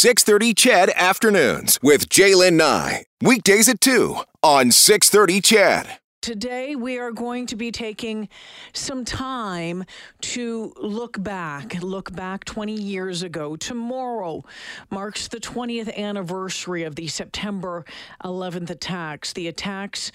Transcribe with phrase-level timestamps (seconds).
[0.00, 3.04] 630 CHED Afternoons with Jaylen Nye.
[3.20, 5.98] Weekdays at 2 on 630 CHED.
[6.22, 8.30] Today, we are going to be taking
[8.72, 9.84] some time
[10.22, 13.56] to look back, look back 20 years ago.
[13.56, 14.42] Tomorrow
[14.88, 17.84] marks the 20th anniversary of the September
[18.24, 20.12] 11th attacks, the attacks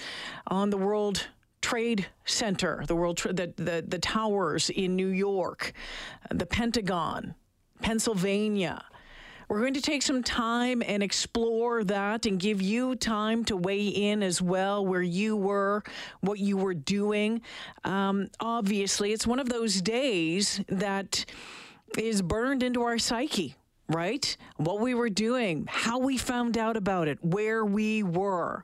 [0.48, 1.28] on the World
[1.62, 5.74] Trade Center, the World Tra- the, the, the towers in New York,
[6.32, 7.36] the Pentagon,
[7.84, 8.84] Pennsylvania.
[9.48, 13.88] We're going to take some time and explore that and give you time to weigh
[13.88, 15.84] in as well where you were,
[16.22, 17.42] what you were doing.
[17.84, 21.26] Um, obviously, it's one of those days that
[21.98, 23.56] is burned into our psyche,
[23.88, 24.36] right?
[24.58, 28.64] What we were doing, how we found out about it, where we were.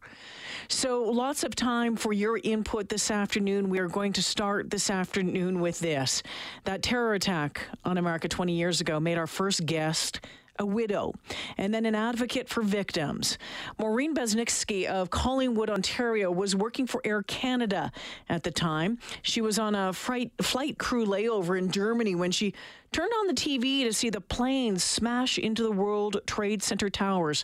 [0.68, 3.70] So, lots of time for your input this afternoon.
[3.70, 6.24] We are going to start this afternoon with this.
[6.64, 10.22] That terror attack on America 20 years ago made our first guest
[10.62, 11.14] a widow,
[11.58, 13.38] and then an advocate for victims.
[13.78, 17.92] Maureen Basnicki of Collingwood, Ontario, was working for Air Canada
[18.30, 19.00] at the time.
[19.24, 22.54] She was on a flight, flight crew layover in Germany when she
[22.92, 27.44] turned on the TV to see the planes smash into the World Trade Center towers.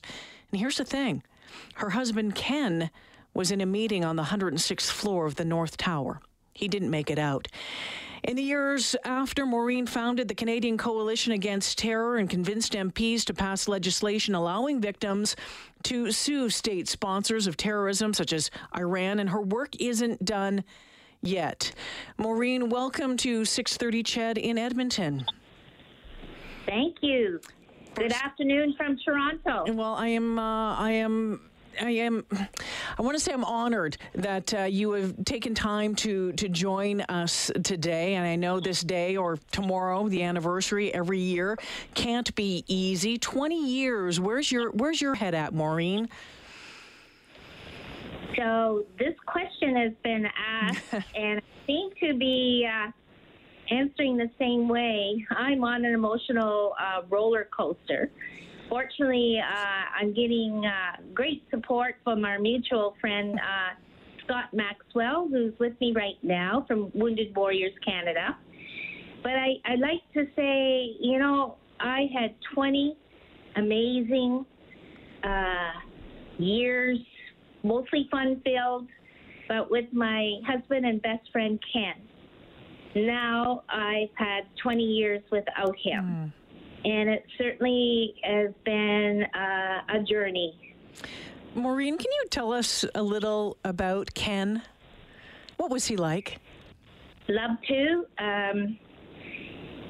[0.51, 1.23] And here's the thing
[1.75, 2.91] her husband, Ken,
[3.33, 6.21] was in a meeting on the 106th floor of the North Tower.
[6.53, 7.47] He didn't make it out.
[8.23, 13.33] In the years after, Maureen founded the Canadian Coalition Against Terror and convinced MPs to
[13.33, 15.35] pass legislation allowing victims
[15.83, 20.63] to sue state sponsors of terrorism, such as Iran, and her work isn't done
[21.21, 21.71] yet.
[22.17, 25.25] Maureen, welcome to 630 CHED in Edmonton.
[26.65, 27.39] Thank you.
[27.95, 29.71] Good afternoon from Toronto.
[29.73, 30.37] Well, I am.
[30.37, 31.49] Uh, I am.
[31.79, 32.25] I am.
[32.31, 37.01] I want to say I'm honored that uh, you have taken time to to join
[37.01, 38.15] us today.
[38.15, 41.57] And I know this day or tomorrow, the anniversary every year,
[41.93, 43.17] can't be easy.
[43.17, 44.19] Twenty years.
[44.19, 46.09] Where's your Where's your head at, Maureen?
[48.35, 52.91] So this question has been asked, and I seem to be uh,
[53.73, 55.25] answering the same way.
[55.31, 58.11] I'm on an emotional uh, roller coaster.
[58.69, 63.75] Fortunately, uh, I'm getting uh, great support from our mutual friend uh,
[64.25, 68.37] Scott Maxwell, who's with me right now from Wounded Warriors Canada.
[69.23, 72.97] But I, I like to say, you know, I had 20
[73.55, 74.45] amazing
[75.23, 75.71] uh,
[76.37, 76.99] years,
[77.63, 78.87] mostly fun filled,
[79.47, 83.05] but with my husband and best friend Ken.
[83.05, 86.33] Now I've had 20 years without him.
[86.87, 90.73] And it certainly has been uh, a journey.
[91.53, 94.61] Maureen, can you tell us a little about Ken?
[95.57, 96.37] What was he like?
[97.27, 98.05] Love to.
[98.19, 98.79] Um,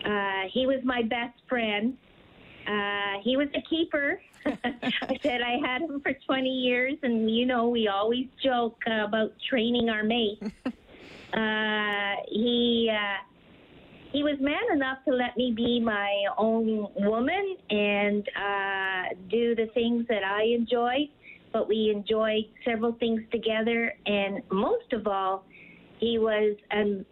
[0.04, 1.96] uh, he was my best friend.
[2.66, 4.20] Uh, he was a keeper.
[4.46, 9.06] I said I had him for 20 years, and you know, we always joke uh,
[9.06, 10.42] about training our mates.
[11.34, 13.18] uh, he uh,
[14.12, 19.68] he was man enough to let me be my own woman and uh, do the
[19.74, 21.10] things that I enjoyed.
[21.54, 25.46] But we enjoyed several things together, and most of all,
[26.00, 27.06] he was, um,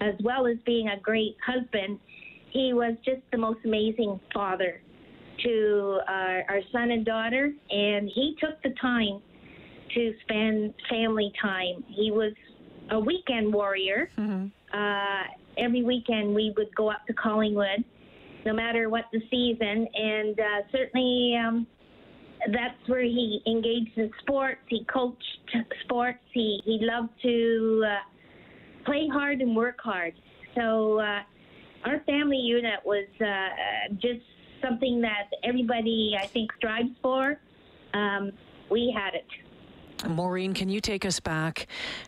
[0.00, 1.98] as well as being a great husband,
[2.50, 4.80] he was just the most amazing father
[5.44, 9.20] to our, our son and daughter, and he took the time
[9.94, 11.84] to spend family time.
[11.88, 12.32] He was
[12.90, 14.10] a weekend warrior.
[14.72, 15.24] Uh,
[15.60, 17.84] every weekend we would go up to Collingwood,
[18.46, 21.66] no matter what the season, and uh, certainly um,
[22.52, 24.60] that's where he engaged in sports.
[24.68, 25.24] He coached
[25.84, 26.20] sports.
[26.32, 30.14] He he loved to uh, play hard and work hard.
[30.54, 31.20] So uh,
[31.84, 34.24] our family unit was uh, just
[34.62, 37.38] something that everybody I think strives for.
[37.94, 38.32] Um,
[38.70, 39.26] we had it.
[40.08, 41.66] Maureen, can you take us back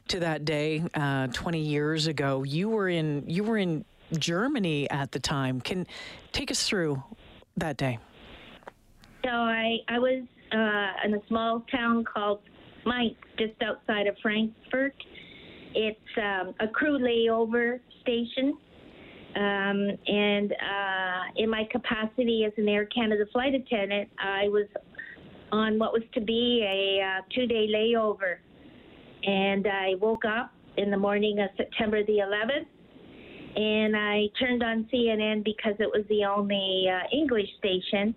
[0.09, 2.43] to that day uh, 20 years ago?
[2.43, 3.85] You were in you were in
[4.19, 5.61] Germany at the time.
[5.61, 5.87] Can
[6.33, 7.03] take us through
[7.57, 7.99] that day?
[9.25, 12.41] So I, I was uh, in a small town called
[12.85, 14.95] Mainz, just outside of Frankfurt.
[15.75, 18.59] It's um, a crew layover station.
[19.35, 24.67] Um, and uh, in my capacity as an Air Canada flight attendant, I was
[25.53, 28.39] on what was to be a uh, two day layover.
[29.25, 32.67] And I woke up in the morning of September the 11th
[33.55, 38.15] and I turned on CNN because it was the only uh, English station.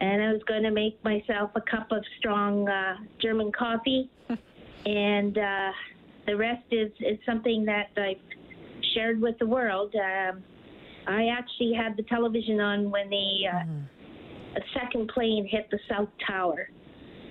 [0.00, 4.10] And I was going to make myself a cup of strong uh, German coffee.
[4.86, 5.72] and uh,
[6.26, 8.20] the rest is, is something that I've
[8.94, 9.94] shared with the world.
[9.96, 10.42] Um,
[11.06, 13.64] I actually had the television on when the uh,
[14.56, 16.68] a second plane hit the South Tower.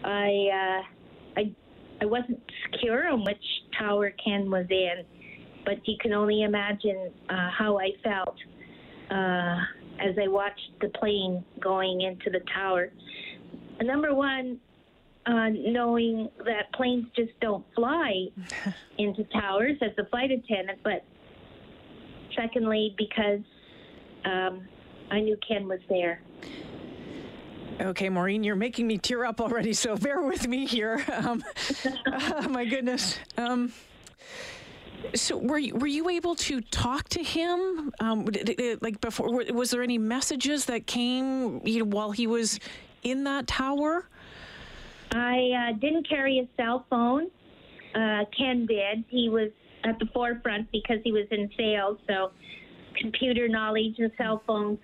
[0.03, 1.55] I uh, I
[2.01, 3.43] I wasn't secure on which
[3.77, 5.03] tower Ken was in,
[5.65, 8.35] but you can only imagine uh, how I felt
[9.09, 9.57] uh,
[9.99, 12.91] as I watched the plane going into the tower.
[13.81, 14.59] Number one,
[15.25, 18.27] uh, knowing that planes just don't fly
[18.97, 21.03] into towers as a flight attendant, but
[22.35, 23.41] secondly, because
[24.25, 24.67] um,
[25.11, 26.21] I knew Ken was there.
[27.79, 31.03] Okay, Maureen, you're making me tear up already, so bear with me here.
[31.13, 31.43] Um,
[32.11, 33.19] oh, my goodness.
[33.37, 33.71] Um,
[35.13, 37.93] so, were you, were you able to talk to him?
[37.99, 38.27] Um,
[38.81, 42.59] like before, was there any messages that came you know, while he was
[43.03, 44.05] in that tower?
[45.11, 47.29] I uh, didn't carry a cell phone.
[47.93, 49.05] Uh, Ken did.
[49.07, 49.51] He was
[49.83, 52.31] at the forefront because he was in sales, so
[52.95, 54.79] computer knowledge and cell phones,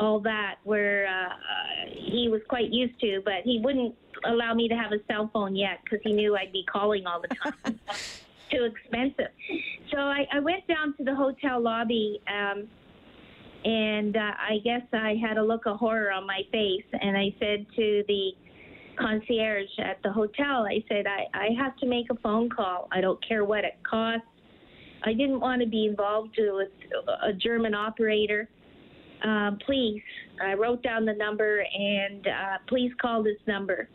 [0.00, 1.34] all that, were uh,
[1.94, 3.20] he was quite used to.
[3.24, 3.94] But he wouldn't
[4.24, 7.20] allow me to have a cell phone yet because he knew I'd be calling all
[7.20, 7.78] the time.
[8.50, 9.30] Too expensive.
[9.92, 12.20] So I, I went down to the hotel lobby.
[12.26, 12.66] Um,
[13.64, 17.34] and uh, I guess I had a look of horror on my face, and I
[17.38, 18.30] said to the
[18.98, 22.88] concierge at the hotel, I said, I, I have to make a phone call.
[22.90, 24.26] I don't care what it costs.
[25.02, 26.68] I didn't want to be involved with
[27.22, 28.48] a German operator.
[29.22, 30.02] Um, please,
[30.42, 33.88] I wrote down the number and uh, please call this number.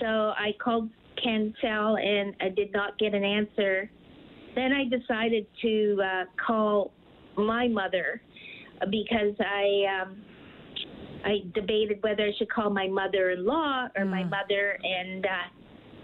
[0.00, 0.88] So I called
[1.22, 3.90] Ken Cell and I did not get an answer.
[4.54, 6.92] Then I decided to uh, call
[7.36, 8.20] my mother
[8.90, 10.22] because I um,
[11.24, 14.10] I debated whether I should call my mother-in-law or mm.
[14.10, 15.28] my mother, and uh,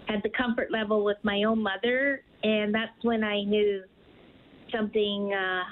[0.07, 3.83] had the comfort level with my own mother, and that's when I knew
[4.71, 5.63] something uh,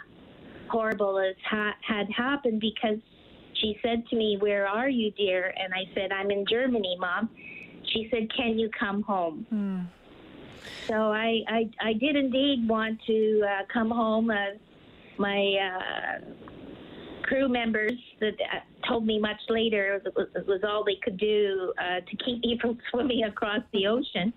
[0.70, 3.00] horrible as ha- had happened because
[3.62, 7.30] she said to me, "Where are you, dear?" And I said, "I'm in Germany, mom."
[7.94, 9.88] She said, "Can you come home?" Mm.
[10.88, 14.30] So I, I, I did indeed want to uh, come home.
[14.30, 14.58] As
[15.18, 16.20] my uh,
[17.24, 21.18] crew members that uh, told me much later it was, it was all they could
[21.18, 24.34] do uh, to keep me from swimming across the ocean.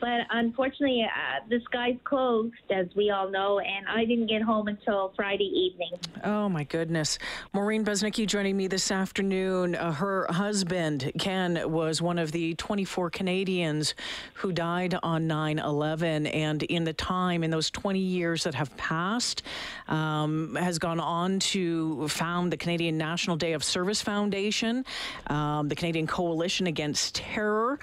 [0.00, 4.68] But unfortunately, uh, the sky's closed, as we all know, and I didn't get home
[4.68, 5.92] until Friday evening.
[6.24, 7.18] Oh, my goodness.
[7.52, 9.74] Maureen Basnicki joining me this afternoon.
[9.74, 13.94] Uh, her husband, Ken, was one of the 24 Canadians
[14.34, 16.26] who died on 9 11.
[16.26, 19.42] And in the time, in those 20 years that have passed,
[19.88, 24.84] um, has gone on to found the Canadian National Day of Service Foundation,
[25.28, 27.78] um, the Canadian Coalition Against Terror.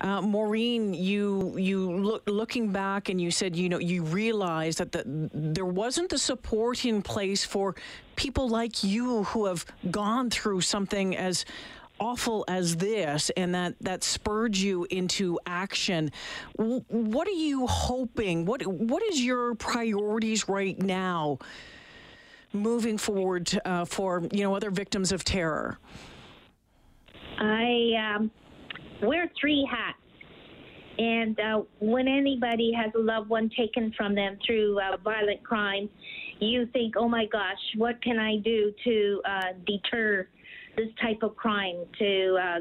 [0.00, 4.92] Uh, Maureen, you you look, looking back and you said you know you realized that
[4.92, 7.74] the, there wasn't the support in place for
[8.16, 11.44] people like you who have gone through something as
[11.98, 16.10] awful as this and that that spurred you into action.
[16.56, 18.46] What are you hoping?
[18.46, 21.38] What what is your priorities right now
[22.54, 25.78] moving forward uh, for you know other victims of terror?
[27.38, 28.30] I um,
[29.02, 29.98] wear three hats.
[30.98, 35.88] And uh, when anybody has a loved one taken from them through uh, violent crime,
[36.40, 40.28] you think, oh my gosh, what can I do to uh, deter
[40.76, 42.58] this type of crime, to uh,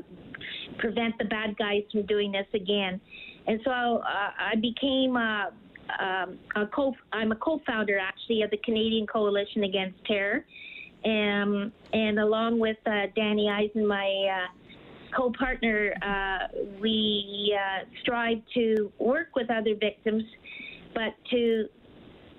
[0.78, 3.02] prevent the bad guys from doing this again?
[3.48, 5.48] And so uh, I became uh,
[6.00, 6.94] um, a co.
[7.12, 10.46] I'm a co-founder actually of the Canadian Coalition Against Terror,
[11.04, 12.78] um, and along with
[13.16, 14.48] Danny Eisen, my
[15.16, 16.48] co-partner, uh,
[16.80, 20.24] we uh, strive to work with other victims,
[20.94, 21.68] but to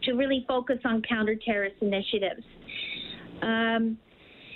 [0.05, 2.43] to really focus on counter-terrorist initiatives.
[3.43, 3.99] Um,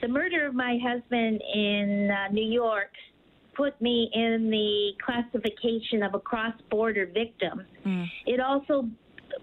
[0.00, 2.90] the murder of my husband in uh, New York
[3.54, 7.62] put me in the classification of a cross-border victim.
[7.87, 8.06] Mm.
[8.26, 8.88] It also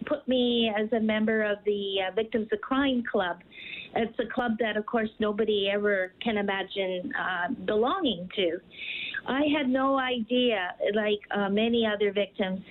[0.06, 3.38] put me as a member of the uh, Victims of Crime Club.
[3.96, 8.60] It's a club that, of course, nobody ever can imagine uh, belonging to.
[9.28, 12.62] I had no idea, like uh, many other victims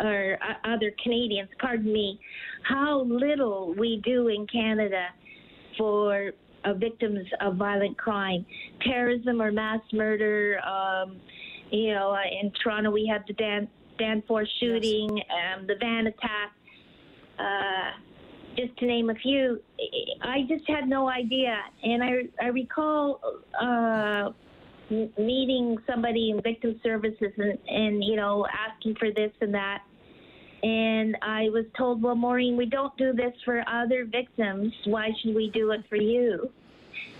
[0.00, 2.20] or uh, other Canadians, pardon me,
[2.62, 5.06] how little we do in Canada
[5.78, 6.32] for
[6.64, 8.44] uh, victims of violent crime,
[8.82, 10.60] terrorism or mass murder.
[10.60, 11.20] Um,
[11.70, 15.26] you know, uh, in Toronto we had the Dan Danforth shooting, yes.
[15.58, 16.52] um, the van attack.
[18.60, 19.60] Just to name a few,
[20.20, 21.56] I just had no idea.
[21.82, 23.20] And I, I recall
[23.58, 24.30] uh,
[24.90, 29.82] meeting somebody in victim services and, and, you know, asking for this and that.
[30.62, 34.74] And I was told, well, Maureen, we don't do this for other victims.
[34.84, 36.50] Why should we do it for you?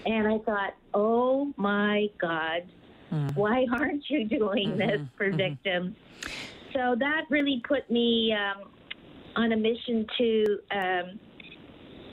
[0.04, 2.64] And I thought, oh my God,
[3.10, 3.34] mm.
[3.34, 4.78] why aren't you doing mm-hmm.
[4.78, 5.36] this for mm-hmm.
[5.38, 5.96] victims?
[6.74, 8.68] So that really put me um,
[9.36, 11.20] on a mission to um,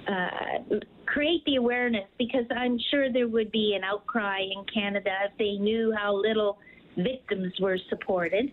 [0.08, 5.38] uh, create the awareness because I'm sure there would be an outcry in Canada if
[5.38, 6.60] they knew how little
[6.98, 8.52] victims were supported.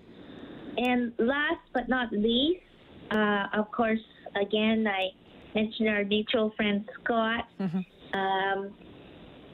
[0.77, 2.61] And last but not least,
[3.11, 4.01] uh, of course,
[4.41, 5.11] again, I
[5.55, 7.45] mentioned our mutual friend Scott.
[7.61, 8.19] Mm-hmm.
[8.19, 8.75] Um,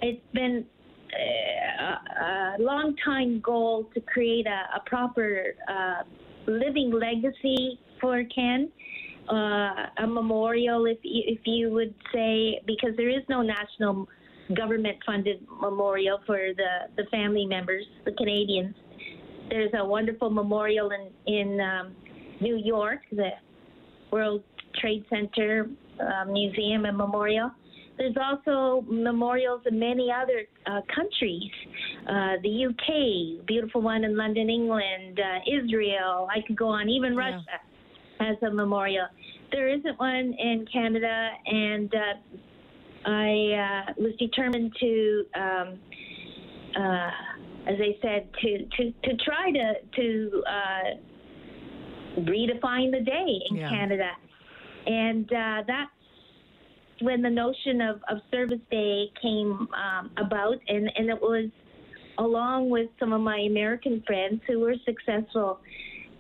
[0.02, 0.64] it's been
[1.12, 6.02] uh, a, a long time goal to create a, a proper uh,
[6.46, 8.70] living legacy for Ken.
[9.30, 14.08] Uh, a memorial, if you, if you would say, because there is no national
[14.56, 18.74] government funded memorial for the, the family members, the Canadians.
[19.48, 21.94] There's a wonderful memorial in, in um,
[22.40, 23.30] New York, the
[24.10, 24.42] World
[24.80, 25.68] Trade Center
[26.00, 27.52] uh, Museum and Memorial.
[27.98, 31.50] There's also memorials in many other uh, countries.
[32.08, 36.26] Uh, the UK, beautiful one in London, England, uh, Israel.
[36.34, 36.88] I could go on.
[36.88, 37.44] Even Russia
[38.20, 39.06] has a memorial.
[39.50, 45.78] There isn't one in Canada, and uh, I uh, was determined to, um,
[46.76, 47.10] uh,
[47.66, 50.42] as I said, to to to try to to
[52.18, 53.70] redefine the day in yeah.
[53.70, 54.10] Canada,
[54.86, 55.26] and
[55.66, 55.90] that's
[57.00, 61.48] when the notion of, of Service Day came um, about, and, and it was
[62.18, 65.60] along with some of my American friends who were successful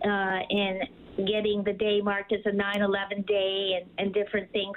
[0.04, 0.80] uh, in
[1.16, 4.76] getting the day marked as a 9 11 day and, and different things.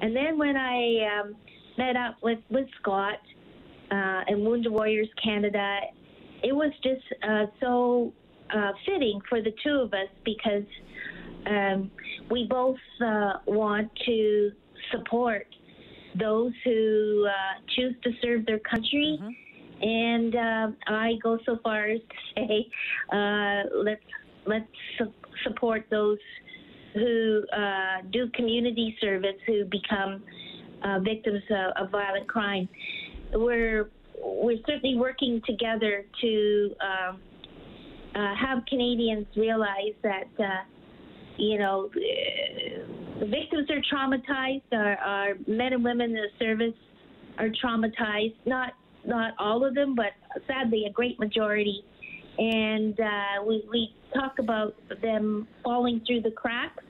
[0.00, 1.36] And then when I um,
[1.78, 3.18] met up with, with Scott
[3.90, 5.80] uh, and Wounded Warriors Canada,
[6.42, 8.12] it was just uh, so
[8.54, 10.64] uh, fitting for the two of us because
[11.46, 11.90] um,
[12.30, 14.50] we both uh, want to
[14.90, 15.46] support
[16.18, 19.18] those who uh, choose to serve their country.
[19.20, 19.84] Mm-hmm.
[19.84, 22.68] And uh, I go so far as to say,
[23.12, 24.02] uh, let's
[24.46, 24.66] let's
[25.44, 26.18] support those
[26.94, 30.22] who uh, do community service who become
[30.84, 32.68] uh, victims of, of, violent crime.
[33.32, 33.90] We're
[34.22, 37.20] we're certainly working together to um,
[38.14, 40.24] uh, have Canadians realize that
[41.38, 41.88] you know
[43.20, 44.62] victims are traumatized.
[44.72, 46.74] Our, our men and women in the service
[47.38, 48.34] are traumatized.
[48.44, 48.72] Not
[49.04, 50.12] not all of them, but
[50.46, 51.84] sadly a great majority.
[52.38, 56.82] And uh, we, we talk about them falling through the cracks.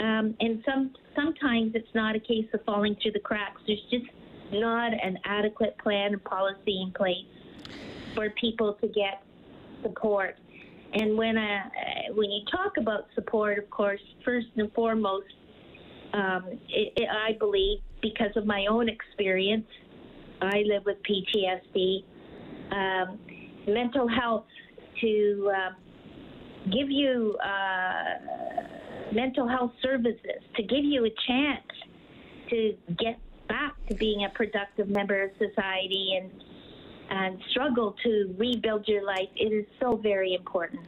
[0.00, 3.60] Um, and some sometimes it's not a case of falling through the cracks.
[3.66, 4.04] There's just
[4.52, 7.24] not an adequate plan and policy in place
[8.14, 9.22] for people to get
[9.82, 10.36] support.
[10.94, 11.62] And when uh,
[12.14, 15.26] when you talk about support, of course, first and foremost,
[16.12, 19.66] um, it, it, I believe because of my own experience,
[20.40, 22.04] I live with PTSD.
[22.70, 23.18] Um,
[23.66, 24.46] mental health
[25.00, 25.70] to uh,
[26.70, 31.66] give you uh, mental health services, to give you a chance
[32.50, 33.18] to get
[33.48, 36.30] back to being a productive member of society and
[37.08, 40.84] and struggle to rebuild your life, it is so very important.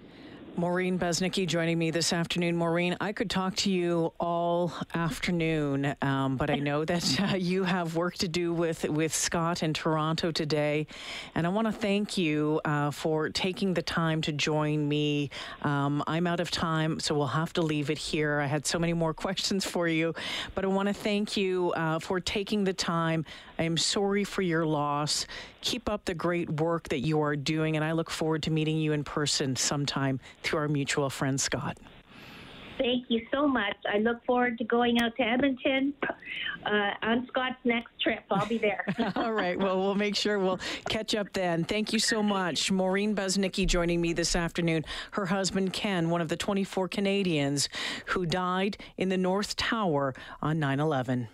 [0.58, 2.56] Maureen Basnicki joining me this afternoon.
[2.56, 7.62] Maureen, I could talk to you all afternoon, um, but I know that uh, you
[7.62, 10.88] have work to do with, with Scott in Toronto today.
[11.36, 15.30] And I want to thank you uh, for taking the time to join me.
[15.62, 18.40] Um, I'm out of time, so we'll have to leave it here.
[18.40, 20.12] I had so many more questions for you,
[20.56, 23.24] but I want to thank you uh, for taking the time.
[23.58, 25.26] I am sorry for your loss.
[25.60, 28.78] Keep up the great work that you are doing, and I look forward to meeting
[28.78, 31.78] you in person sometime through our mutual friend, Scott.
[32.78, 33.76] Thank you so much.
[33.92, 35.92] I look forward to going out to Edmonton
[36.64, 38.22] uh, on Scott's next trip.
[38.30, 38.84] I'll be there.
[39.16, 39.58] All right.
[39.58, 41.64] Well, we'll make sure we'll catch up then.
[41.64, 42.70] Thank you so much.
[42.70, 44.84] Maureen Basnicki joining me this afternoon.
[45.10, 47.68] Her husband, Ken, one of the 24 Canadians
[48.06, 51.28] who died in the North Tower on 9 11.